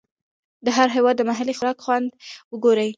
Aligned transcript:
د 0.65 0.67
هر 0.77 0.87
هېواد 0.95 1.15
د 1.17 1.21
محلي 1.29 1.53
خوراک 1.57 1.77
خوند 1.85 2.07
وګورئ. 2.51 2.89